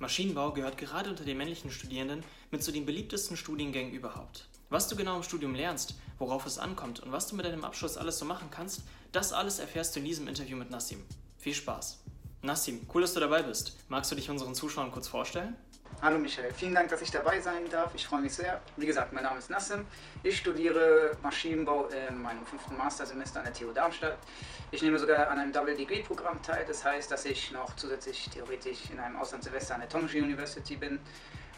[0.00, 4.46] Maschinenbau gehört gerade unter den männlichen Studierenden mit zu den beliebtesten Studiengängen überhaupt.
[4.70, 7.96] Was du genau im Studium lernst, worauf es ankommt und was du mit deinem Abschluss
[7.96, 11.02] alles so machen kannst, das alles erfährst du in diesem Interview mit Nassim.
[11.38, 11.98] Viel Spaß!
[12.42, 13.76] Nassim, cool, dass du dabei bist.
[13.88, 15.56] Magst du dich unseren Zuschauern kurz vorstellen?
[16.00, 17.92] Hallo Michael, vielen Dank, dass ich dabei sein darf.
[17.94, 18.60] Ich freue mich sehr.
[18.76, 19.84] Wie gesagt, mein Name ist Nassim.
[20.22, 24.16] Ich studiere Maschinenbau in meinem fünften Mastersemester an der TU Darmstadt.
[24.70, 26.64] Ich nehme sogar an einem Double Degree Programm teil.
[26.68, 31.00] Das heißt, dass ich noch zusätzlich theoretisch in einem Auslandssemester an der Tongji University bin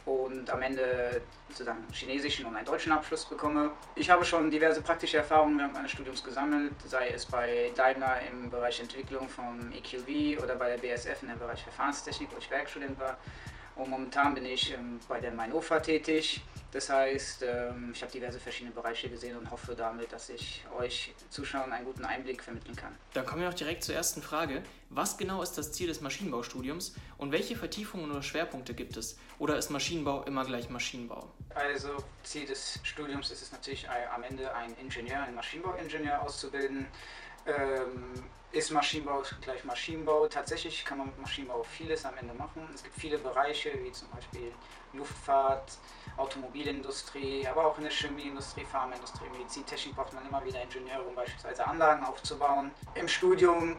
[0.07, 1.21] und am Ende
[1.51, 3.73] sozusagen einen chinesischen und einen deutschen Abschluss bekomme.
[3.95, 8.49] Ich habe schon diverse praktische Erfahrungen während meines Studiums gesammelt, sei es bei Daimler im
[8.49, 12.99] Bereich Entwicklung vom EQV oder bei der BSF in dem Bereich Verfahrenstechnik, wo ich Werkstudent
[12.99, 13.19] war.
[13.77, 16.43] Und momentan bin ich ähm, bei der Mainofa tätig.
[16.73, 21.15] Das heißt, ähm, ich habe diverse verschiedene Bereiche gesehen und hoffe damit, dass ich euch
[21.29, 22.95] Zuschauern einen guten Einblick vermitteln kann.
[23.13, 24.63] Dann kommen wir auch direkt zur ersten Frage.
[24.89, 29.19] Was genau ist das Ziel des Maschinenbaustudiums und welche Vertiefungen oder Schwerpunkte gibt es?
[29.39, 31.33] Oder ist Maschinenbau immer gleich Maschinenbau?
[31.55, 36.87] Also Ziel des Studiums ist es natürlich am Ende einen Ingenieur, einen Maschinenbauingenieur auszubilden.
[37.47, 40.27] Ähm, ist Maschinenbau gleich Maschinenbau?
[40.27, 42.69] Tatsächlich kann man mit Maschinenbau vieles am Ende machen.
[42.75, 44.53] Es gibt viele Bereiche, wie zum Beispiel
[44.93, 45.79] Luftfahrt,
[46.17, 51.65] Automobilindustrie, aber auch in der Chemieindustrie, Pharmaindustrie, Medizintechnik braucht man immer wieder Ingenieure, um beispielsweise
[51.67, 52.73] Anlagen aufzubauen.
[52.95, 53.77] Im Studium,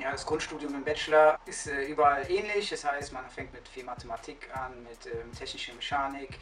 [0.00, 2.70] ja, das Grundstudium im Bachelor ist äh, überall ähnlich.
[2.70, 6.38] Das heißt, man fängt mit viel Mathematik an, mit ähm, technischer Mechanik.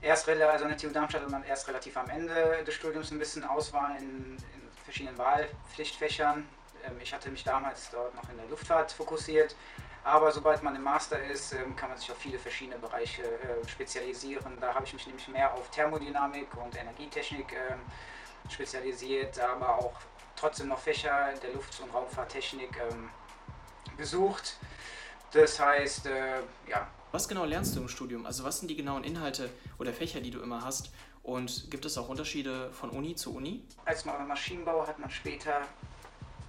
[0.00, 3.18] Erst, also an der TU Darmstadt hat man erst relativ am Ende des Studiums ein
[3.18, 6.46] bisschen Auswahl in, in verschiedenen Wahlpflichtfächern.
[6.86, 9.54] Ähm, ich hatte mich damals dort noch in der Luftfahrt fokussiert.
[10.02, 13.68] Aber sobald man im Master ist, ähm, kann man sich auf viele verschiedene Bereiche äh,
[13.68, 14.58] spezialisieren.
[14.60, 17.80] Da habe ich mich nämlich mehr auf Thermodynamik und Energietechnik ähm,
[18.50, 19.94] spezialisiert, aber auch
[20.36, 22.78] trotzdem noch Fächer der Luft- und Raumfahrttechnik
[23.96, 24.58] besucht.
[25.34, 26.86] Das heißt, äh, ja.
[27.10, 28.24] Was genau lernst du im Studium?
[28.24, 30.92] Also was sind die genauen Inhalte oder Fächer, die du immer hast?
[31.22, 33.64] Und gibt es auch Unterschiede von Uni zu Uni?
[33.84, 35.62] Als Maschinenbau hat man später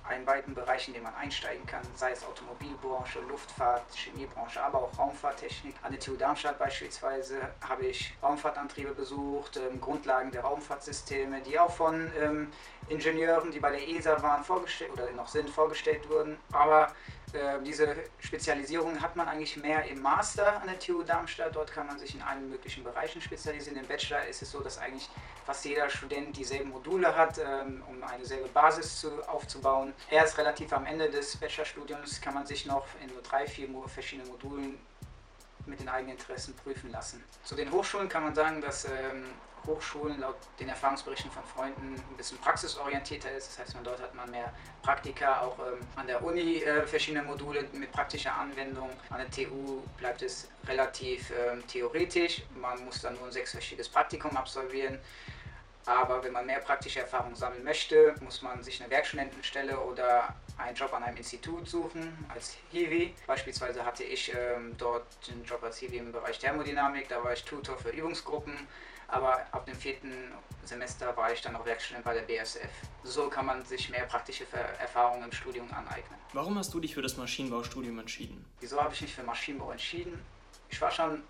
[0.07, 4.97] einen weiten Bereich, in den man einsteigen kann, sei es Automobilbranche, Luftfahrt, Chemiebranche, aber auch
[4.97, 5.75] Raumfahrttechnik.
[5.81, 11.71] An der TU Darmstadt beispielsweise habe ich Raumfahrtantriebe besucht, ähm, Grundlagen der Raumfahrtsysteme, die auch
[11.71, 12.51] von ähm,
[12.87, 16.37] Ingenieuren, die bei der ESA waren, vorgestellt oder noch sind, vorgestellt wurden.
[16.51, 16.91] Aber
[17.35, 21.55] äh, diese Spezialisierung hat man eigentlich mehr im Master an der TU Darmstadt.
[21.55, 23.77] Dort kann man sich in allen möglichen Bereichen spezialisieren.
[23.77, 25.09] Im Bachelor ist es so, dass eigentlich
[25.45, 29.93] fast jeder Student dieselben Module hat, ähm, um eine selbe Basis zu, aufzubauen.
[30.09, 34.27] Erst relativ am Ende des Bachelorstudiums kann man sich noch in nur drei, vier verschiedene
[34.29, 34.79] Modulen
[35.65, 37.23] mit den eigenen Interessen prüfen lassen.
[37.43, 39.25] Zu den Hochschulen kann man sagen, dass ähm,
[39.65, 43.49] Hochschulen laut den Erfahrungsberichten von Freunden ein bisschen praxisorientierter ist.
[43.49, 47.23] Das heißt, man dort hat man mehr Praktika, auch ähm, an der Uni äh, verschiedene
[47.23, 48.89] Module mit praktischer Anwendung.
[49.09, 52.43] An der TU bleibt es relativ ähm, theoretisch.
[52.55, 54.99] Man muss dann nur ein sechswöchiges Praktikum absolvieren.
[55.85, 60.75] Aber wenn man mehr praktische Erfahrung sammeln möchte, muss man sich eine Werkstudentenstelle oder einen
[60.75, 63.13] Job an einem Institut suchen als Hiwi.
[63.27, 67.43] Beispielsweise hatte ich ähm, dort einen Job als Hiwi im Bereich Thermodynamik, da war ich
[67.43, 68.55] Tutor für Übungsgruppen.
[69.07, 70.11] Aber ab dem vierten
[70.63, 72.71] Semester war ich dann auch Werkstudent bei der BSF.
[73.03, 74.45] So kann man sich mehr praktische
[74.79, 76.19] Erfahrungen im Studium aneignen.
[76.33, 78.43] Warum hast du dich für das Maschinenbaustudium entschieden?
[78.59, 80.19] Wieso habe ich mich für Maschinenbau entschieden?
[80.69, 81.21] Ich war schon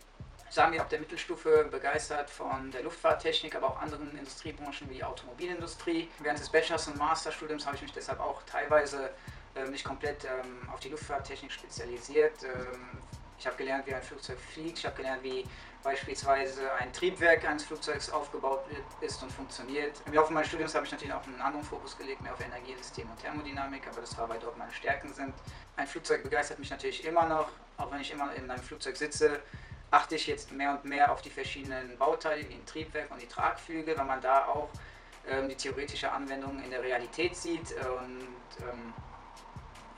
[0.55, 5.03] sagen wir, ab der Mittelstufe begeistert von der Luftfahrttechnik, aber auch anderen Industriebranchen wie die
[5.03, 6.09] Automobilindustrie.
[6.19, 9.09] Während des Bachelors- und Masterstudiums habe ich mich deshalb auch teilweise
[9.53, 12.43] äh, nicht komplett ähm, auf die Luftfahrttechnik spezialisiert.
[12.45, 12.97] Ähm,
[13.37, 15.43] ich habe gelernt, wie ein Flugzeug fliegt, ich habe gelernt, wie
[15.83, 18.63] beispielsweise ein Triebwerk eines Flugzeugs aufgebaut
[19.01, 20.01] ist und funktioniert.
[20.05, 23.09] Im Laufe meines Studiums habe ich natürlich auch einen anderen Fokus gelegt, mehr auf Energiesystem
[23.09, 25.33] und Thermodynamik, aber das war, weil dort meine Stärken sind.
[25.75, 29.41] Ein Flugzeug begeistert mich natürlich immer noch, auch wenn ich immer in einem Flugzeug sitze,
[29.95, 33.27] achte ich jetzt mehr und mehr auf die verschiedenen Bauteile, wie ein Triebwerk und die
[33.27, 34.69] Tragflügel, weil man da auch
[35.25, 38.27] ähm, die theoretische Anwendung in der Realität sieht und
[38.61, 38.93] ähm,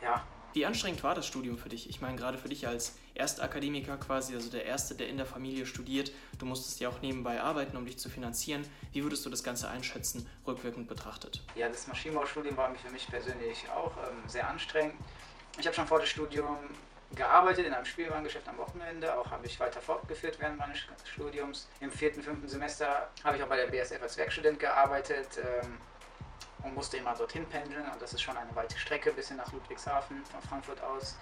[0.04, 0.24] ja.
[0.54, 1.90] Wie anstrengend war das Studium für dich?
[1.90, 5.66] Ich meine, gerade für dich als Erstakademiker quasi, also der Erste, der in der Familie
[5.66, 8.68] studiert, du musstest ja auch nebenbei arbeiten, um dich zu finanzieren.
[8.92, 11.44] Wie würdest du das Ganze einschätzen, rückwirkend betrachtet?
[11.56, 14.96] Ja, das Maschinenbaustudium war für mich persönlich auch ähm, sehr anstrengend.
[15.60, 16.58] Ich habe schon vor dem Studium
[17.16, 21.68] gearbeitet in einem Spielwarengeschäft am Wochenende, auch habe ich weiter fortgeführt während meines Studiums.
[21.80, 25.78] Im vierten, fünften Semester habe ich auch bei der BSF als Werkstudent gearbeitet ähm,
[26.64, 29.52] und musste immer dorthin pendeln und das ist schon eine weite Strecke bis hin nach
[29.52, 31.16] Ludwigshafen von Frankfurt aus.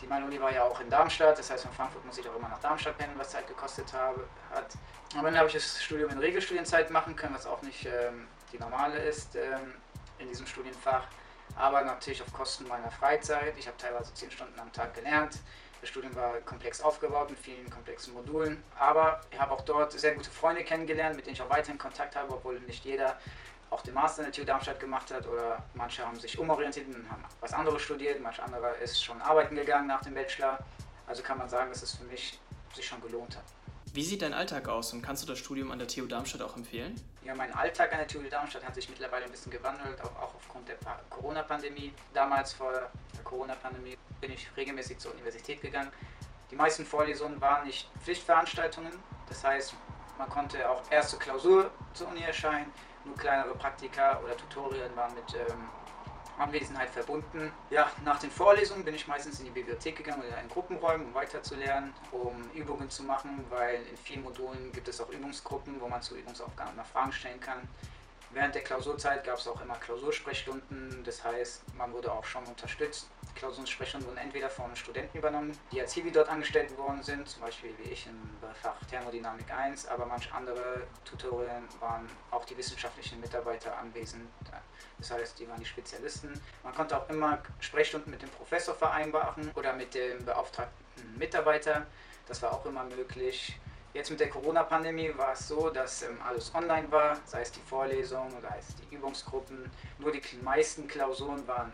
[0.00, 2.36] Die meine Uni war ja auch in Darmstadt, das heißt von Frankfurt muss ich auch
[2.36, 4.74] immer nach Darmstadt pendeln, was Zeit gekostet habe, hat.
[5.14, 8.58] Aber dann habe ich das Studium in Regelstudienzeit machen können, was auch nicht ähm, die
[8.58, 9.74] normale ist ähm,
[10.18, 11.06] in diesem Studienfach
[11.56, 13.54] aber natürlich auf Kosten meiner Freizeit.
[13.58, 15.38] Ich habe teilweise zehn Stunden am Tag gelernt.
[15.80, 20.14] Das Studium war komplex aufgebaut mit vielen komplexen Modulen, aber ich habe auch dort sehr
[20.14, 23.18] gute Freunde kennengelernt, mit denen ich auch weiterhin Kontakt habe, obwohl nicht jeder
[23.70, 27.10] auch den Master in der TU Darmstadt gemacht hat oder manche haben sich umorientiert und
[27.10, 30.58] haben was anderes studiert, manch anderer ist schon arbeiten gegangen nach dem Bachelor.
[31.06, 32.38] Also kann man sagen, dass es für mich
[32.74, 33.44] sich schon gelohnt hat.
[33.92, 36.56] Wie sieht dein Alltag aus und kannst du das Studium an der TU Darmstadt auch
[36.56, 36.94] empfehlen?
[37.24, 40.34] Ja, mein Alltag an der TU Darmstadt hat sich mittlerweile ein bisschen gewandelt, auch, auch
[40.36, 40.76] aufgrund der
[41.08, 41.92] Corona-Pandemie.
[42.14, 45.90] Damals vor der Corona-Pandemie bin ich regelmäßig zur Universität gegangen.
[46.52, 48.92] Die meisten Vorlesungen waren nicht Pflichtveranstaltungen,
[49.28, 49.74] das heißt,
[50.18, 52.70] man konnte auch erste Klausur zur Uni erscheinen,
[53.04, 55.68] nur kleinere Praktika oder Tutorien waren mit ähm,
[56.40, 57.52] Anwesenheit verbunden.
[57.70, 61.14] Ja, nach den Vorlesungen bin ich meistens in die Bibliothek gegangen oder in Gruppenräumen, um
[61.14, 66.02] weiterzulernen, um Übungen zu machen, weil in vielen Modulen gibt es auch Übungsgruppen, wo man
[66.02, 67.68] zu Übungsaufgaben noch Fragen stellen kann.
[68.32, 73.08] Während der Klausurzeit gab es auch immer Klausursprechstunden, das heißt, man wurde auch schon unterstützt.
[73.34, 77.74] Klausursprechstunden wurden entweder von Studenten übernommen, die als Hiwi dort angestellt worden sind, zum Beispiel
[77.78, 78.18] wie ich im
[78.62, 84.28] Fach Thermodynamik 1, aber manche andere Tutorien waren auch die wissenschaftlichen Mitarbeiter anwesend.
[84.98, 86.40] Das heißt, die waren die Spezialisten.
[86.62, 91.86] Man konnte auch immer Sprechstunden mit dem Professor vereinbaren oder mit dem beauftragten Mitarbeiter.
[92.28, 93.58] Das war auch immer möglich.
[93.92, 97.60] Jetzt mit der Corona-Pandemie war es so, dass ähm, alles online war, sei es die
[97.60, 99.68] Vorlesungen, sei es die Übungsgruppen.
[99.98, 101.72] Nur die meisten Klausuren waren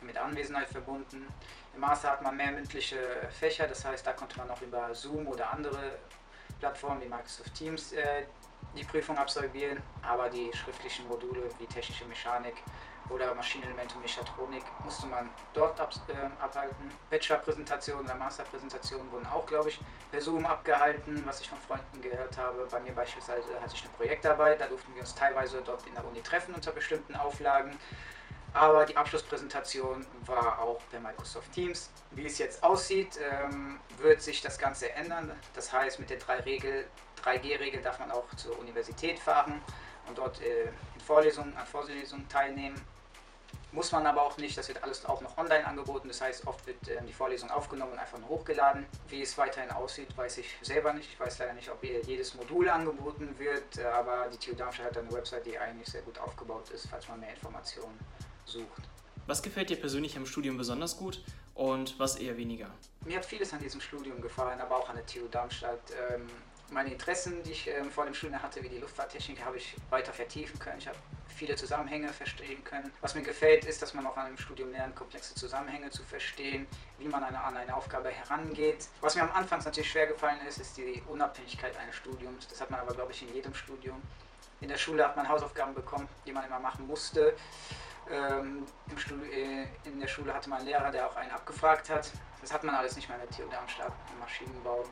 [0.00, 1.26] mit Anwesenheit verbunden.
[1.74, 2.96] Im Master hat man mehr mündliche
[3.38, 5.98] Fächer, das heißt, da konnte man auch über Zoom oder andere
[6.58, 8.22] Plattformen wie Microsoft Teams äh,
[8.74, 12.54] die Prüfung absolvieren, aber die schriftlichen Module wie technische Mechanik
[13.10, 16.90] oder Maschinenelemente und Mechatronik musste man dort ab, äh, abhalten.
[17.10, 22.36] Bachelor-Präsentationen oder Master-Präsentationen wurden auch, glaube ich, per Zoom abgehalten, was ich von Freunden gehört
[22.36, 22.66] habe.
[22.70, 26.04] Bei mir beispielsweise hatte ich eine Projektarbeit, da durften wir uns teilweise dort in der
[26.04, 27.78] Uni treffen unter bestimmten Auflagen.
[28.54, 31.90] Aber die Abschlusspräsentation war auch per Microsoft Teams.
[32.12, 35.30] Wie es jetzt aussieht, ähm, wird sich das Ganze ändern.
[35.54, 39.60] Das heißt, mit der 3G-Regel darf man auch zur Universität fahren
[40.08, 40.64] und dort äh,
[40.94, 42.80] in Vorlesungen, an Vorlesungen teilnehmen.
[43.70, 46.08] Muss man aber auch nicht, das wird alles auch noch online angeboten.
[46.08, 48.86] Das heißt, oft wird äh, die Vorlesung aufgenommen und einfach nur hochgeladen.
[49.08, 51.10] Wie es weiterhin aussieht, weiß ich selber nicht.
[51.12, 54.98] Ich weiß leider nicht, ob jedes Modul angeboten wird, äh, aber die TU Darmstadt hat
[54.98, 57.98] eine Website, die eigentlich sehr gut aufgebaut ist, falls man mehr Informationen
[58.46, 58.82] sucht.
[59.26, 61.22] Was gefällt dir persönlich am Studium besonders gut
[61.54, 62.70] und was eher weniger?
[63.04, 65.80] Mir hat vieles an diesem Studium gefallen, aber auch an der TU Darmstadt.
[66.10, 66.26] Ähm,
[66.70, 70.12] meine Interessen, die ich ähm, vor dem Studium hatte, wie die Luftfahrttechnik, habe ich weiter
[70.12, 70.78] vertiefen können.
[70.78, 70.98] Ich habe
[71.28, 72.92] viele Zusammenhänge verstehen können.
[73.00, 76.66] Was mir gefällt, ist, dass man auch an einem Studium lernt, komplexe Zusammenhänge zu verstehen,
[76.98, 78.88] wie man eine, an eine Aufgabe herangeht.
[79.00, 82.48] Was mir am Anfang natürlich schwer gefallen ist, ist die Unabhängigkeit eines Studiums.
[82.48, 84.02] Das hat man aber, glaube ich, in jedem Studium.
[84.60, 87.34] In der Schule hat man Hausaufgaben bekommen, die man immer machen musste.
[88.10, 88.66] Ähm,
[89.32, 92.10] äh, in der Schule hatte man einen Lehrer, der auch einen abgefragt hat.
[92.40, 94.84] Das hat man alles nicht mehr in der TU Darmstadt, im Maschinenbau.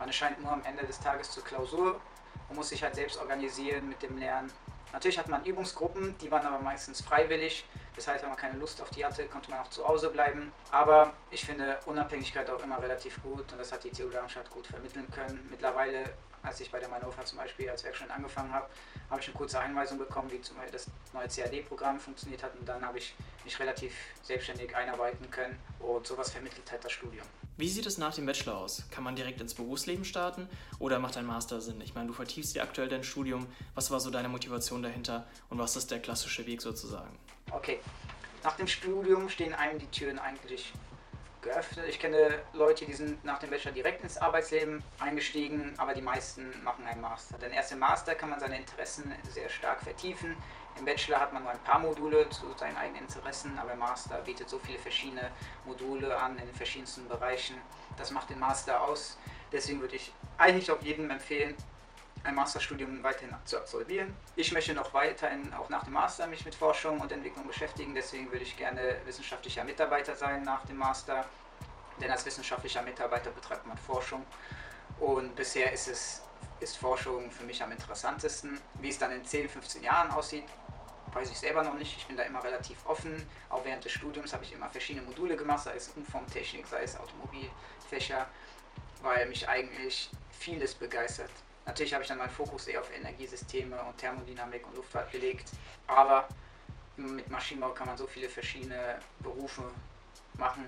[0.00, 2.00] Man erscheint nur am Ende des Tages zur Klausur
[2.48, 4.50] und muss sich halt selbst organisieren mit dem Lernen.
[4.94, 7.66] Natürlich hat man Übungsgruppen, die waren aber meistens freiwillig.
[7.94, 10.52] Das heißt, wenn man keine Lust auf die hatte, konnte man auch zu Hause bleiben.
[10.70, 14.66] Aber ich finde Unabhängigkeit auch immer relativ gut und das hat die TU Darmstadt gut
[14.66, 15.46] vermitteln können.
[15.50, 16.04] Mittlerweile
[16.42, 18.68] als ich bei der Manova zum Beispiel als Werkstudent angefangen habe,
[19.10, 22.68] habe ich eine kurze Einweisung bekommen, wie zum Beispiel das neue CAD-Programm funktioniert hat und
[22.68, 23.14] dann habe ich
[23.44, 23.92] mich relativ
[24.22, 27.26] selbstständig einarbeiten können und sowas vermittelt hat das Studium.
[27.56, 28.84] Wie sieht es nach dem Bachelor aus?
[28.90, 30.48] Kann man direkt ins Berufsleben starten
[30.78, 31.80] oder macht ein Master Sinn?
[31.82, 33.46] Ich meine, du vertiefst dir aktuell dein Studium.
[33.74, 37.18] Was war so deine Motivation dahinter und was ist der klassische Weg sozusagen?
[37.50, 37.80] Okay,
[38.42, 40.72] nach dem Studium stehen einem die Türen eigentlich
[41.42, 41.86] geöffnet.
[41.88, 46.62] Ich kenne Leute, die sind nach dem Bachelor direkt ins Arbeitsleben eingestiegen, aber die meisten
[46.62, 47.38] machen einen Master.
[47.38, 50.36] Denn erst im Master kann man seine Interessen sehr stark vertiefen.
[50.78, 54.18] Im Bachelor hat man nur ein paar Module zu seinen eigenen Interessen, aber im Master
[54.22, 55.30] bietet so viele verschiedene
[55.64, 57.56] Module an in den verschiedensten Bereichen.
[57.98, 59.18] Das macht den Master aus.
[59.52, 61.54] Deswegen würde ich eigentlich auch jedem empfehlen,
[62.24, 64.14] ein Masterstudium weiterhin zu absolvieren.
[64.36, 68.30] Ich möchte noch weiterhin auch nach dem Master mich mit Forschung und Entwicklung beschäftigen, deswegen
[68.30, 71.24] würde ich gerne wissenschaftlicher Mitarbeiter sein nach dem Master,
[72.00, 74.24] denn als wissenschaftlicher Mitarbeiter betreibt man Forschung
[74.98, 76.22] und bisher ist es
[76.60, 78.60] ist Forschung für mich am interessantesten.
[78.80, 80.44] Wie es dann in 10, 15 Jahren aussieht,
[81.12, 81.96] weiß ich selber noch nicht.
[81.96, 83.26] Ich bin da immer relativ offen.
[83.48, 86.98] Auch während des Studiums habe ich immer verschiedene Module gemacht, sei es Umformtechnik, sei es
[86.98, 88.26] Automobilfächer,
[89.02, 91.30] weil mich eigentlich vieles begeistert.
[91.70, 95.52] Natürlich habe ich dann meinen Fokus eher auf Energiesysteme und Thermodynamik und Luftfahrt gelegt,
[95.86, 96.26] aber
[96.96, 99.62] mit Maschinenbau kann man so viele verschiedene Berufe
[100.34, 100.66] machen.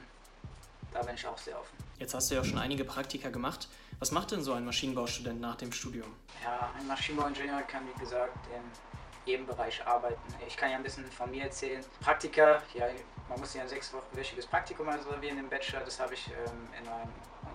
[0.92, 1.76] Da bin ich auch sehr offen.
[1.98, 3.66] Jetzt hast du ja schon einige Praktika gemacht.
[3.98, 6.14] Was macht denn so ein Maschinenbaustudent nach dem Studium?
[6.44, 8.62] Ja, ein Maschinenbauingenieur kann, wie gesagt, in
[9.26, 10.22] jedem Bereich arbeiten.
[10.46, 11.84] Ich kann ja ein bisschen von mir erzählen.
[12.00, 12.86] Praktika, ja,
[13.28, 15.80] man muss ja ein sechswöchiges Praktikum absolvieren im Bachelor.
[15.80, 17.10] Das habe ich ähm, in einem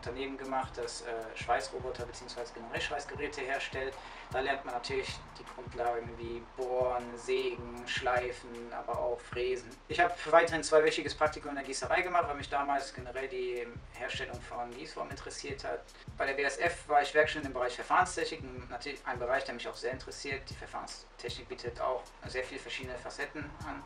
[0.07, 2.41] Unternehmen gemacht, das äh, Schweißroboter bzw.
[2.53, 3.93] generell Schweißgeräte herstellt.
[4.31, 9.69] Da lernt man natürlich die Grundlagen wie Bohren, Sägen, Schleifen, aber auch Fräsen.
[9.89, 14.39] Ich habe weiterhin zweiwöchiges Praktikum in der Gießerei gemacht, weil mich damals generell die Herstellung
[14.41, 15.81] von Gießformen interessiert hat.
[16.17, 19.75] Bei der BSF war ich Werkstudent im Bereich Verfahrenstechnik, natürlich ein Bereich, der mich auch
[19.75, 20.49] sehr interessiert.
[20.49, 23.83] Die Verfahrenstechnik bietet auch sehr viele verschiedene Facetten an.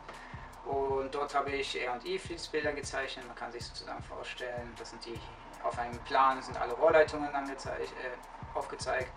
[0.64, 3.26] Und dort habe ich R&I-Fließbilder gezeichnet.
[3.26, 5.18] Man kann sich sozusagen vorstellen, das sind die
[5.64, 9.12] auf einem Plan sind alle Rohrleitungen äh, aufgezeigt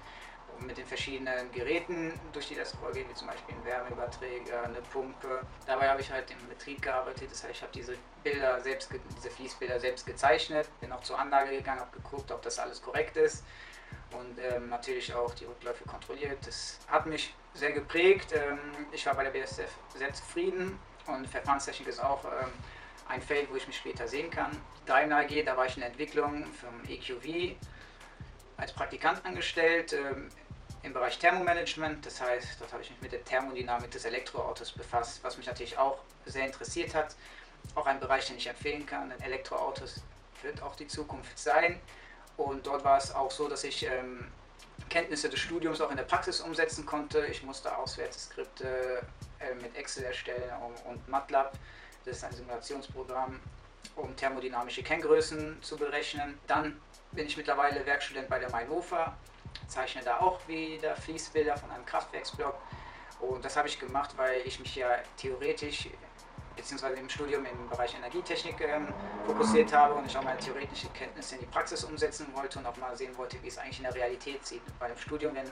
[0.60, 5.42] mit den verschiedenen Geräten, durch die das vorgeht, wie zum Beispiel ein Wärmeüberträger, eine Pumpe.
[5.66, 9.30] Dabei habe ich halt im Betrieb gearbeitet, das heißt, ich habe diese Bilder selbst, diese
[9.30, 13.44] Fließbilder selbst gezeichnet, bin auch zur Anlage gegangen, habe geguckt, ob das alles korrekt ist
[14.12, 16.38] und ähm, natürlich auch die Rückläufe kontrolliert.
[16.46, 18.34] Das hat mich sehr geprägt.
[18.34, 18.60] Ähm,
[18.92, 22.52] ich war bei der BSF sehr zufrieden und Verfahrenstechnik ist auch ähm,
[23.08, 24.52] ein Feld, wo ich mich später sehen kann.
[24.86, 27.56] Daimler AG, da war ich in der Entwicklung vom EQV
[28.58, 30.30] als Praktikant angestellt ähm,
[30.84, 32.06] im Bereich Thermomanagement.
[32.06, 35.78] Das heißt, dort habe ich mich mit der Thermodynamik des Elektroautos befasst, was mich natürlich
[35.78, 37.16] auch sehr interessiert hat.
[37.74, 40.04] Auch ein Bereich, den ich empfehlen kann, denn Elektroautos
[40.44, 41.80] wird auch die Zukunft sein.
[42.38, 44.32] Und dort war es auch so, dass ich ähm,
[44.90, 47.26] Kenntnisse des Studiums auch in der Praxis umsetzen konnte.
[47.26, 49.02] Ich musste Auswerteskripte
[49.40, 50.52] äh, mit Excel erstellen
[50.86, 51.58] und MATLAB.
[52.06, 53.40] Das ist ein Simulationsprogramm,
[53.96, 56.40] um thermodynamische Kenngrößen zu berechnen.
[56.48, 56.80] Dann
[57.12, 59.16] bin ich mittlerweile Werkstudent bei der Mainhofer
[59.68, 62.56] zeichne da auch wieder Fließbilder von einem Kraftwerksblock.
[63.20, 65.90] Und das habe ich gemacht, weil ich mich ja theoretisch
[66.56, 68.88] beziehungsweise im Studium im Bereich Energietechnik ähm,
[69.26, 72.78] fokussiert habe und ich auch meine theoretischen Kenntnisse in die Praxis umsetzen wollte und auch
[72.78, 74.62] mal sehen wollte, wie es eigentlich in der Realität sieht.
[74.80, 75.52] Bei dem Studium, wenn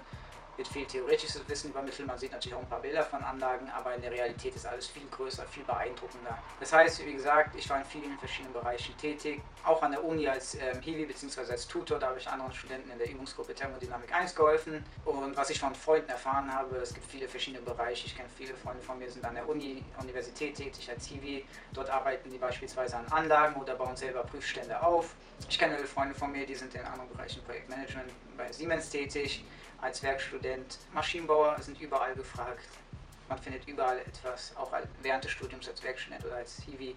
[0.57, 2.07] wird viel theoretisches Wissen übermittelt.
[2.07, 4.87] Man sieht natürlich auch ein paar Bilder von Anlagen, aber in der Realität ist alles
[4.87, 6.37] viel größer, viel beeindruckender.
[6.59, 10.27] Das heißt, wie gesagt, ich war in vielen verschiedenen Bereichen tätig, auch an der Uni
[10.27, 11.51] als ähm, Hiwi bzw.
[11.51, 14.85] als Tutor, da habe ich anderen Studenten in der Übungsgruppe Thermodynamik 1 geholfen.
[15.05, 18.05] Und was ich von Freunden erfahren habe, es gibt viele verschiedene Bereiche.
[18.05, 21.45] Ich kenne viele Freunde von mir, sind an der Uni, Universität tätig als Hiwi.
[21.73, 25.15] Dort arbeiten die beispielsweise an Anlagen oder bauen selber Prüfstände auf.
[25.49, 29.43] Ich kenne Freunde von mir, die sind in anderen Bereichen Projektmanagement bei Siemens tätig
[29.83, 30.79] als Werkstudent.
[30.93, 32.67] Maschinenbauer sind überall gefragt.
[33.27, 34.71] Man findet überall etwas, auch
[35.01, 36.95] während des Studiums als Werkstudent oder als Hiwi.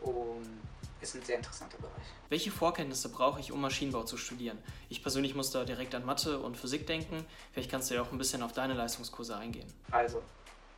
[0.00, 0.60] Und
[1.00, 2.04] ist ein sehr interessanter Bereich.
[2.30, 4.58] Welche Vorkenntnisse brauche ich, um Maschinenbau zu studieren?
[4.88, 7.26] Ich persönlich muss da direkt an Mathe und Physik denken.
[7.52, 9.70] Vielleicht kannst du ja auch ein bisschen auf deine Leistungskurse eingehen.
[9.90, 10.22] Also,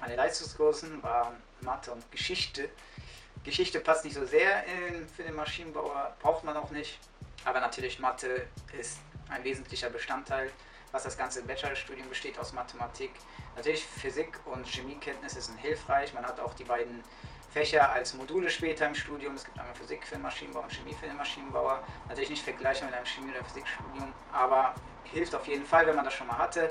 [0.00, 2.68] meine Leistungskursen waren Mathe und Geschichte.
[3.44, 6.98] Geschichte passt nicht so sehr in, für den Maschinenbauer, braucht man auch nicht.
[7.44, 10.50] Aber natürlich Mathe ist ein wesentlicher Bestandteil
[10.96, 13.10] was das ganze Bachelorstudium besteht aus Mathematik.
[13.54, 16.14] Natürlich Physik und Chemiekenntnisse sind hilfreich.
[16.14, 17.04] Man hat auch die beiden
[17.52, 19.34] Fächer als Module später im Studium.
[19.34, 21.82] Es gibt einmal Physik für den Maschinenbau und Chemie für den Maschinenbauer.
[22.08, 24.74] Natürlich nicht vergleichbar mit einem Chemie- oder Physikstudium, aber
[25.04, 26.70] hilft auf jeden Fall, wenn man das schon mal hatte.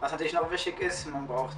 [0.00, 1.56] Was natürlich noch wichtig ist, man braucht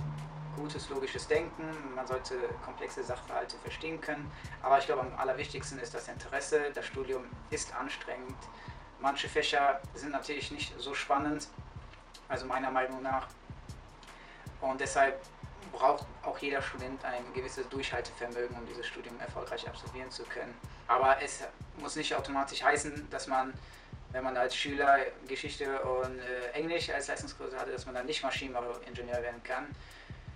[0.57, 1.65] gutes logisches Denken,
[1.97, 4.31] man sollte komplexe Sachverhalte verstehen können.
[4.63, 6.71] Aber ich glaube, am allerwichtigsten ist das Interesse.
[6.75, 8.37] Das Studium ist anstrengend.
[9.01, 11.49] Manche Fächer sind natürlich nicht so spannend,
[12.29, 13.27] also meiner Meinung nach.
[14.61, 15.21] Und deshalb
[15.73, 20.55] braucht auch jeder Student ein gewisses Durchhaltevermögen, um dieses Studium erfolgreich absolvieren zu können.
[20.87, 21.43] Aber es
[21.79, 23.53] muss nicht automatisch heißen, dass man,
[24.13, 28.23] wenn man als Schüler Geschichte und äh, Englisch als Leistungskurse hatte, dass man dann nicht
[28.23, 29.67] Maschinenbauingenieur werden kann.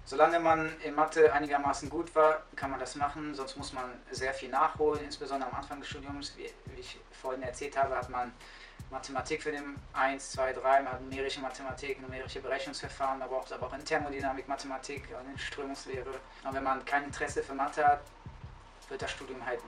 [0.05, 4.33] Solange man in Mathe einigermaßen gut war, kann man das machen, sonst muss man sehr
[4.33, 6.35] viel nachholen, insbesondere am Anfang des Studiums.
[6.39, 8.33] Wie, wie ich vorhin erzählt habe, hat man
[8.91, 13.67] Mathematik für den 1, 2, 3, man hat numerische Mathematik, numerische Berechnungsverfahren, man braucht aber
[13.67, 16.11] auch in Thermodynamik, Mathematik und in Strömungslehre.
[16.45, 18.01] Und wenn man kein Interesse für Mathe hat,
[18.89, 19.61] wird das Studium halt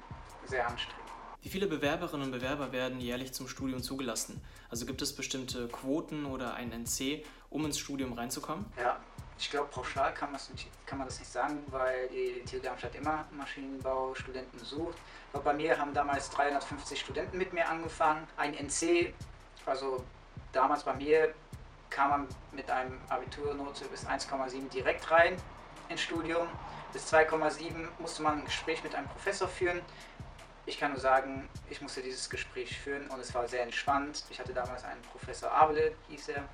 [0.47, 1.01] sehr anstrengend.
[1.43, 4.43] Wie viele Bewerberinnen und Bewerber werden jährlich zum Studium zugelassen?
[4.69, 8.67] Also gibt es bestimmte Quoten oder ein NC, um ins Studium reinzukommen?
[8.79, 9.01] Ja,
[9.41, 10.37] ich glaube, pauschal kann,
[10.85, 14.99] kann, man das nicht sagen, weil die TU Darmstadt immer Maschinenbaustudenten sucht.
[15.33, 18.27] Aber bei mir haben damals 350 Studenten mit mir angefangen.
[18.37, 19.15] Ein NC,
[19.65, 20.05] also
[20.53, 21.35] damals bei mir
[21.89, 25.37] kam man mit einem Abiturnote bis 1,7 direkt rein
[25.89, 26.47] ins Studium.
[26.93, 29.81] Bis 2,7 musste man ein Gespräch mit einem Professor führen.
[30.67, 34.23] Ich kann nur sagen, ich musste dieses Gespräch führen und es war sehr entspannt.
[34.29, 36.45] Ich hatte damals einen Professor Abele, hieß er,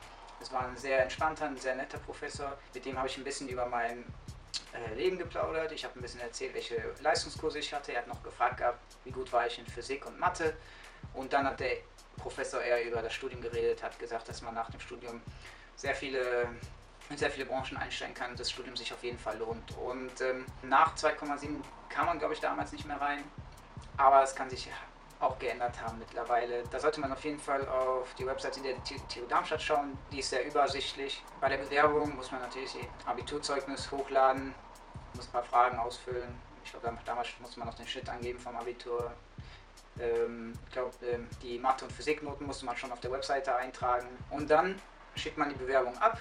[0.40, 2.56] es war ein sehr entspannter, ein sehr netter Professor.
[2.74, 4.04] Mit dem habe ich ein bisschen über mein
[4.72, 5.72] äh, Leben geplaudert.
[5.72, 7.92] Ich habe ein bisschen erzählt, welche Leistungskurse ich hatte.
[7.92, 10.54] Er hat noch gefragt gehabt, wie gut war ich in Physik und Mathe.
[11.14, 11.78] Und dann hat der
[12.16, 15.20] Professor eher über das Studium geredet, hat gesagt, dass man nach dem Studium
[15.76, 16.48] sehr viele
[17.08, 19.76] in sehr viele Branchen einsteigen kann und das Studium sich auf jeden Fall lohnt.
[19.78, 21.48] Und ähm, nach 2,7
[21.88, 23.22] kam man, glaube ich, damals nicht mehr rein.
[23.96, 24.68] Aber es kann sich
[25.20, 26.62] auch geändert haben mittlerweile.
[26.70, 29.96] Da sollte man auf jeden Fall auf die Webseite der TU Darmstadt schauen.
[30.12, 31.22] Die ist sehr übersichtlich.
[31.40, 34.54] Bei der Bewerbung muss man natürlich ihr Abiturzeugnis hochladen,
[35.14, 36.38] muss ein paar Fragen ausfüllen.
[36.64, 39.12] Ich glaube, damals musste man noch den Schnitt angeben vom Abitur.
[39.98, 44.08] Ähm, ich glaube, ähm, die Mathe- und Physiknoten musste man schon auf der Webseite eintragen.
[44.30, 44.80] Und dann
[45.14, 46.18] schickt man die Bewerbung ab.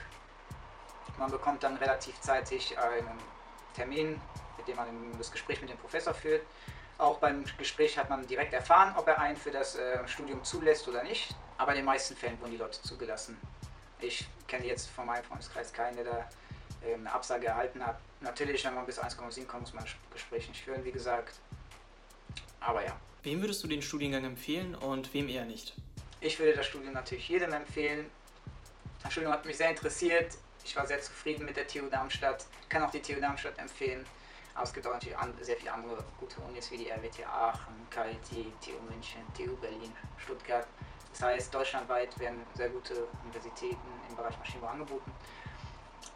[1.18, 3.20] Man bekommt dann relativ zeitig einen
[3.74, 4.22] Termin,
[4.58, 4.88] mit dem man
[5.18, 6.44] das Gespräch mit dem Professor führt.
[6.98, 10.88] Auch beim Gespräch hat man direkt erfahren, ob er einen für das äh, Studium zulässt
[10.88, 11.36] oder nicht.
[11.58, 13.38] Aber in den meisten Fällen wurden die Leute zugelassen.
[14.00, 16.30] Ich kenne jetzt von meinem Freundeskreis keinen, der da
[16.86, 18.00] äh, eine Absage erhalten hat.
[18.22, 21.40] Natürlich, wenn man bis 1,7 kommt, muss man das Gespräch nicht führen, wie gesagt.
[22.60, 22.96] Aber ja.
[23.24, 25.74] Wem würdest du den Studiengang empfehlen und wem eher nicht?
[26.22, 28.10] Ich würde das Studium natürlich jedem empfehlen.
[29.04, 30.38] Das Studium hat mich sehr interessiert.
[30.64, 32.46] Ich war sehr zufrieden mit der TU Darmstadt.
[32.62, 34.06] Ich kann auch die TU Darmstadt empfehlen.
[34.56, 38.54] Aber es gibt auch natürlich sehr viele andere gute Unis wie die RWTH Aachen, KIT,
[38.62, 40.66] TU München, TU Berlin, Stuttgart.
[41.12, 45.12] Das heißt, deutschlandweit werden sehr gute Universitäten im Bereich Maschinenbau angeboten.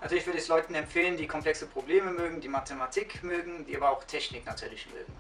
[0.01, 3.89] Natürlich würde ich es Leuten empfehlen, die komplexe Probleme mögen, die Mathematik mögen, die aber
[3.89, 5.13] auch Technik natürlich mögen.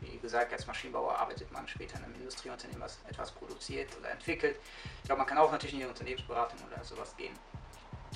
[0.00, 4.58] wie gesagt, als Maschinenbauer arbeitet man später in einem Industrieunternehmen, was etwas produziert oder entwickelt.
[5.00, 7.34] Ich glaube, man kann auch natürlich in die Unternehmensberatung oder sowas gehen.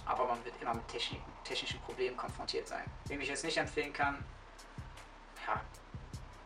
[0.05, 2.85] Aber man wird immer mit technischen Problemen konfrontiert sein.
[3.07, 4.23] Wem ich jetzt nicht empfehlen kann,
[5.51, 5.61] ja,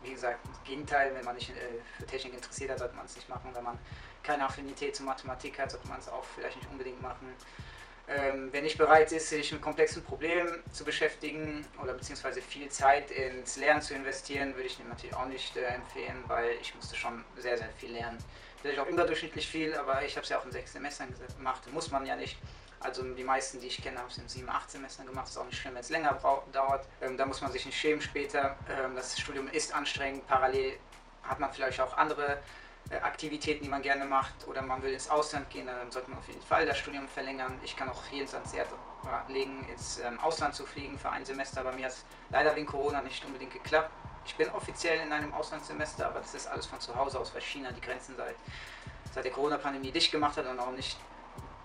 [0.02, 1.54] wie gesagt, das Gegenteil, wenn man nicht äh,
[1.98, 3.50] für Technik interessiert hat, sollte man es nicht machen.
[3.52, 3.78] Wenn man
[4.22, 7.28] keine Affinität zur Mathematik hat, sollte man es auch vielleicht nicht unbedingt machen.
[8.06, 13.10] Ähm, wer nicht bereit ist, sich mit komplexen Problemen zu beschäftigen oder beziehungsweise viel Zeit
[13.10, 16.96] ins Lernen zu investieren, würde ich dem natürlich auch nicht äh, empfehlen, weil ich musste
[16.96, 18.18] schon sehr, sehr viel lernen.
[18.60, 21.90] Vielleicht auch überdurchschnittlich viel, aber ich habe es ja auch in sechs Semestern gemacht, muss
[21.90, 22.36] man ja nicht.
[22.84, 25.26] Also die meisten, die ich kenne, haben es in sieben, acht Semestern gemacht.
[25.26, 26.18] Ist auch nicht schlimm, wenn es länger
[26.52, 26.86] dauert.
[27.00, 28.56] Ähm, da muss man sich nicht schämen später.
[28.68, 30.26] Ähm, das Studium ist anstrengend.
[30.26, 30.78] Parallel
[31.22, 32.38] hat man vielleicht auch andere
[32.90, 36.18] äh, Aktivitäten, die man gerne macht oder man will ins Ausland gehen, dann sollte man
[36.18, 37.58] auf jeden Fall das Studium verlängern.
[37.64, 38.68] Ich kann auch jeden ans Herz
[39.28, 41.64] legen, ins ähm, Ausland zu fliegen für ein Semester.
[41.64, 43.90] Bei mir hat es leider wegen Corona nicht unbedingt geklappt.
[44.26, 47.40] Ich bin offiziell in einem Auslandssemester, aber das ist alles von zu Hause aus, weil
[47.42, 48.36] China die Grenzen seit,
[49.14, 50.98] seit der Corona-Pandemie dicht gemacht hat und auch nicht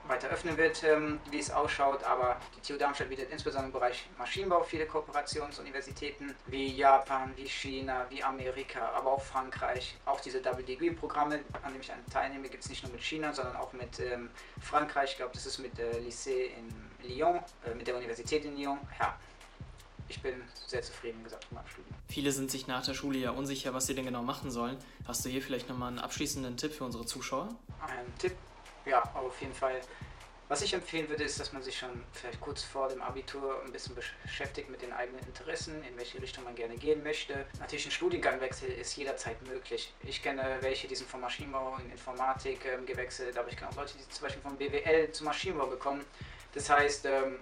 [0.10, 2.04] weiter öffnen wird, ähm, wie es ausschaut.
[2.04, 8.06] Aber die TU Darmstadt bietet insbesondere im Bereich Maschinenbau viele Kooperationsuniversitäten wie Japan, wie China,
[8.10, 9.95] wie Amerika, aber auch Frankreich.
[10.06, 13.32] Auch diese Double Degree Programme, an denen ich teilnehme, gibt es nicht nur mit China,
[13.34, 14.30] sondern auch mit ähm,
[14.62, 15.12] Frankreich.
[15.12, 18.80] Ich glaube, das ist mit der Lycée in Lyon, äh, mit der Universität in Lyon.
[19.00, 19.17] Ja,
[20.10, 20.34] ich bin
[20.67, 21.95] sehr zufrieden gesagt mit meinem Studium.
[22.08, 24.78] Viele sind sich nach der Schule ja unsicher, was sie denn genau machen sollen.
[25.08, 27.50] Hast du hier vielleicht nochmal einen abschließenden Tipp für unsere Zuschauer?
[27.82, 28.36] Ein Tipp
[28.89, 29.80] ja, auf jeden Fall.
[30.49, 33.71] Was ich empfehlen würde, ist, dass man sich schon vielleicht kurz vor dem Abitur ein
[33.71, 37.45] bisschen beschäftigt mit den eigenen Interessen, in welche Richtung man gerne gehen möchte.
[37.60, 39.93] Natürlich ein Studiengangwechsel ist jederzeit möglich.
[40.02, 43.75] Ich kenne welche, die sind vom Maschinenbau in Informatik ähm, gewechselt, aber ich kenne auch
[43.75, 46.04] Leute, die zum Beispiel vom BWL zum Maschinenbau gekommen.
[46.56, 47.38] Das heißt, ähm,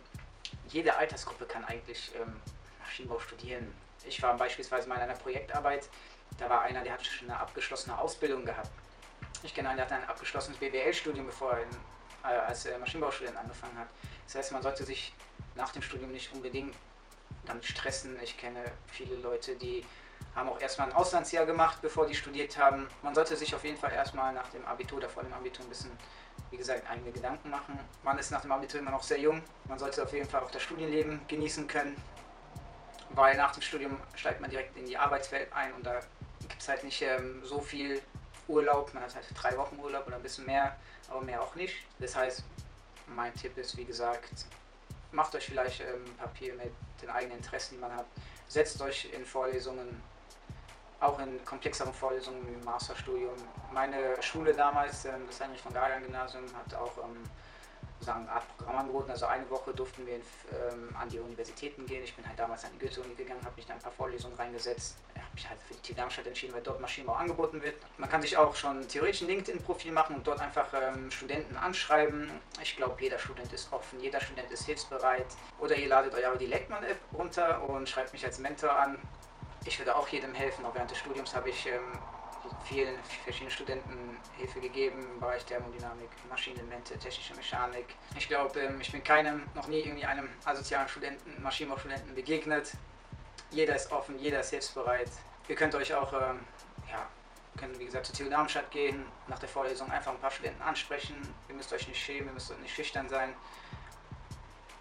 [0.67, 2.35] jede Altersgruppe kann eigentlich ähm,
[2.83, 3.73] Maschinenbau studieren.
[4.05, 5.87] Ich war beispielsweise mal in einer Projektarbeit,
[6.39, 8.69] da war einer, der hat schon eine abgeschlossene Ausbildung gehabt
[9.43, 11.69] ich kenne einen, der hat ein abgeschlossenes BWL-Studium, bevor er in,
[12.23, 13.87] äh, als äh, Maschinenbaustudent angefangen hat.
[14.25, 15.13] Das heißt, man sollte sich
[15.55, 16.75] nach dem Studium nicht unbedingt
[17.45, 18.17] damit stressen.
[18.21, 19.85] Ich kenne viele Leute, die
[20.35, 22.87] haben auch erstmal ein Auslandsjahr gemacht, bevor die studiert haben.
[23.01, 25.69] Man sollte sich auf jeden Fall erstmal nach dem Abitur oder vor dem Abitur ein
[25.69, 25.91] bisschen,
[26.51, 27.79] wie gesagt, eigene Gedanken machen.
[28.03, 29.41] Man ist nach dem Abitur immer noch sehr jung.
[29.67, 31.95] Man sollte auf jeden Fall auch das Studienleben genießen können,
[33.11, 35.99] weil nach dem Studium steigt man direkt in die Arbeitswelt ein und da
[36.47, 38.01] gibt es halt nicht ähm, so viel
[38.47, 40.75] Urlaub, man hat halt drei Wochen Urlaub oder ein bisschen mehr,
[41.09, 41.75] aber mehr auch nicht.
[41.99, 42.43] Das heißt,
[43.07, 44.45] mein Tipp ist, wie gesagt,
[45.11, 48.05] macht euch vielleicht ähm, Papier mit den eigenen Interessen, die man hat.
[48.47, 50.01] Setzt euch in Vorlesungen,
[50.99, 53.35] auch in komplexeren Vorlesungen im Masterstudium.
[53.73, 57.23] Meine Schule damals, ähm, das Heinrich von Gagan Gymnasium, hat auch ähm,
[57.99, 59.11] sagen, eine Art Programm angeboten.
[59.11, 62.03] Also eine Woche durften wir ähm, an die Universitäten gehen.
[62.03, 64.97] Ich bin halt damals an die Goethe-Uni gegangen, habe mich da ein paar Vorlesungen reingesetzt.
[65.15, 67.75] Ich habe mich halt für die Darmstadt entschieden, weil dort Maschinenbau angeboten wird.
[67.97, 72.29] Man kann sich auch schon theoretisch ein LinkedIn-Profil machen und dort einfach ähm, Studenten anschreiben.
[72.61, 75.27] Ich glaube, jeder Student ist offen, jeder Student ist hilfsbereit.
[75.59, 78.97] Oder ihr ladet eure Dilektmann-App runter und schreibt mich als Mentor an.
[79.65, 80.65] Ich würde auch jedem helfen.
[80.65, 81.99] Auch während des Studiums habe ich ähm,
[82.65, 87.85] vielen verschiedenen Studenten Hilfe gegeben im Bereich Thermodynamik, Maschinenelemente, technische Mechanik.
[88.17, 92.73] Ich glaube, ähm, ich bin keinem, noch nie irgendwie einem asozialen Studenten, Maschinenbaustudenten begegnet.
[93.51, 95.09] Jeder ist offen, jeder ist hilfsbereit.
[95.47, 96.39] Ihr könnt euch auch, ähm,
[96.89, 97.07] ja,
[97.57, 101.15] können wie gesagt zur TU Darmstadt gehen, nach der Vorlesung einfach ein paar Studenten ansprechen.
[101.49, 103.33] Ihr müsst euch nicht schämen, ihr müsst nicht schüchtern sein.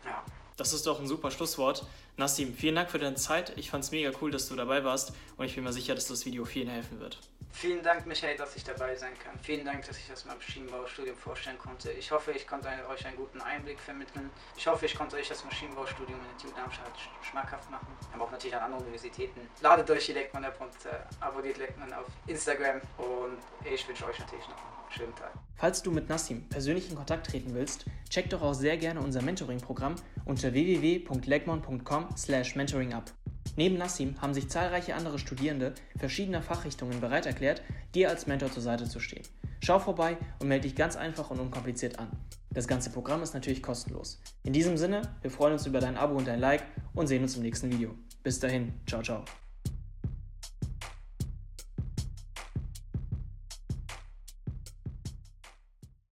[0.04, 0.22] Ja.
[0.56, 1.86] Das ist doch ein super Schlusswort.
[2.16, 3.52] Nassim, vielen Dank für deine Zeit.
[3.56, 6.06] Ich fand es mega cool, dass du dabei warst und ich bin mir sicher, dass
[6.08, 7.18] das Video vielen helfen wird.
[7.58, 9.32] Vielen Dank, Michael, dass ich dabei sein kann.
[9.42, 11.90] Vielen Dank, dass ich das Maschinenbaustudium vorstellen konnte.
[11.92, 14.28] Ich hoffe, ich konnte euch einen guten Einblick vermitteln.
[14.58, 16.92] Ich hoffe, ich konnte euch das Maschinenbaustudium in der TU Darmstadt
[17.22, 17.86] schmackhaft machen.
[18.12, 19.40] Aber auch natürlich an anderen Universitäten.
[19.62, 22.82] Ladet euch die Leckmann App und äh, abonniert Leckmann auf Instagram.
[22.98, 25.32] Und ich wünsche euch natürlich noch einen schönen Tag.
[25.56, 29.22] Falls du mit Nassim persönlich in Kontakt treten willst, check doch auch sehr gerne unser
[29.22, 29.94] Mentoring-Programm
[30.26, 33.10] unter www.legmon.com/mentoring ab.
[33.56, 37.62] Neben Nassim haben sich zahlreiche andere Studierende verschiedener Fachrichtungen bereit erklärt,
[37.94, 39.24] dir als Mentor zur Seite zu stehen.
[39.60, 42.10] Schau vorbei und melde dich ganz einfach und unkompliziert an.
[42.50, 44.20] Das ganze Programm ist natürlich kostenlos.
[44.44, 46.62] In diesem Sinne, wir freuen uns über dein Abo und dein Like
[46.94, 47.94] und sehen uns im nächsten Video.
[48.22, 49.24] Bis dahin, ciao, ciao.